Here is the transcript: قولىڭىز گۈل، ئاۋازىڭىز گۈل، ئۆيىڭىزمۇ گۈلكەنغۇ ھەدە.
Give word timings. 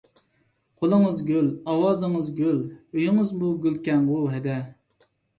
قولىڭىز 0.83 1.17
گۈل، 1.25 1.49
ئاۋازىڭىز 1.73 2.31
گۈل، 2.39 2.57
ئۆيىڭىزمۇ 2.69 3.51
گۈلكەنغۇ 3.67 4.17
ھەدە. 4.37 4.57